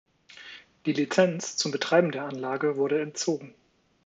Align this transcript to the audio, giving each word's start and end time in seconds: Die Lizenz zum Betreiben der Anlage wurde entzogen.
Die 0.87 0.93
Lizenz 0.93 1.57
zum 1.57 1.71
Betreiben 1.71 2.09
der 2.09 2.23
Anlage 2.23 2.75
wurde 2.75 2.99
entzogen. 3.01 3.53